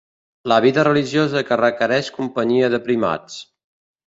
La 0.51 0.55
vida 0.65 0.85
religiosa 0.87 1.43
que 1.49 1.59
requereix 1.61 2.09
companyia 2.19 2.73
de 2.77 2.81
primats. 2.89 3.39